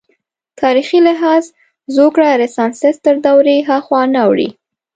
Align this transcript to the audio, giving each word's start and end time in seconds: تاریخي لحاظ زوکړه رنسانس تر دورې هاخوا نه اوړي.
تاریخي 0.61 0.99
لحاظ 1.07 1.43
زوکړه 1.95 2.27
رنسانس 2.41 2.95
تر 3.05 3.15
دورې 3.25 3.57
هاخوا 3.69 4.01
نه 4.13 4.19
اوړي. 4.25 4.49